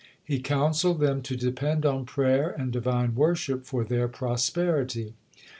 He 0.25 0.39
counselled 0.39 0.99
them 0.99 1.21
to 1.21 1.35
depend 1.35 1.85
on 1.85 2.05
prayer 2.07 2.49
and 2.49 2.71
divine 2.71 3.13
worship 3.13 3.67
for 3.67 3.83
their 3.83 4.07
prosperity. 4.07 5.13